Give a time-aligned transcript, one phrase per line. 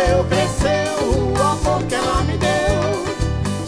[0.00, 3.04] cresceu, cresceu o amor que ela me deu.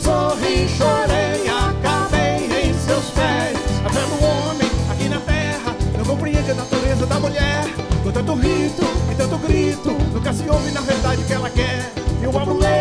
[0.02, 3.56] Sorri, chorei, acabei em seus pés.
[3.84, 7.64] A fé do homem aqui na terra não compreende a natureza da mulher.
[8.02, 11.92] Com tanto rito e tanto grito, nunca se ouve na verdade o que ela quer.
[12.22, 12.71] E o mulher.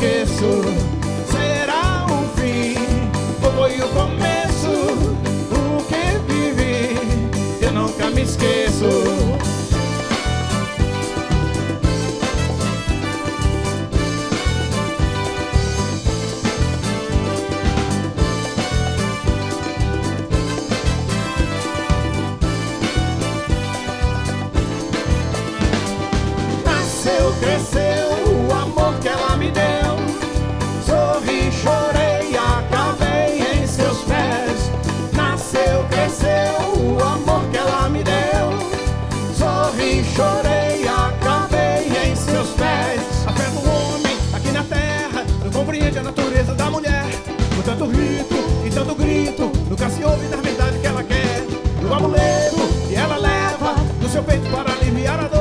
[0.00, 0.62] esqueço.
[1.30, 2.74] Será o fim,
[3.42, 4.70] foi o começo.
[5.52, 6.96] O que vivi,
[7.60, 9.49] eu nunca me esqueço.
[49.70, 51.46] Nunca se ouve na verdade que ela quer.
[51.80, 52.56] No amuleto
[52.88, 55.39] que ela leva no seu peito para aliviar a dor.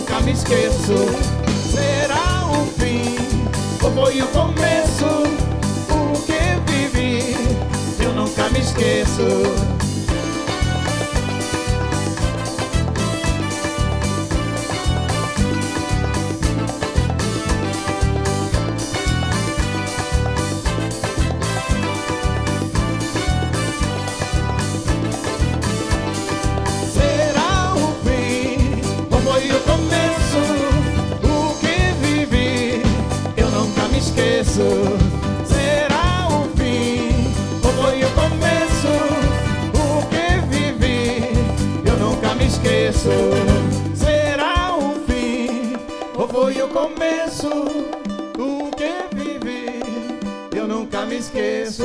[0.00, 0.94] nunca me esqueço.
[1.70, 3.16] Será o fim
[3.82, 5.04] ou foi o começo?
[5.90, 7.36] O que vivi,
[8.02, 9.69] eu nunca me esqueço.
[43.94, 45.74] será o fim,
[46.14, 47.48] ou foi o começo,
[48.38, 49.80] o que vivi,
[50.54, 51.84] eu nunca me esqueço.